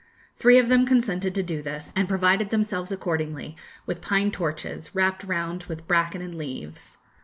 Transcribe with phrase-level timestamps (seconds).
[0.35, 3.55] Three of them consented to do this, and provided themselves accordingly
[3.85, 6.97] with pine torches, wrapped round with bracken and leaves.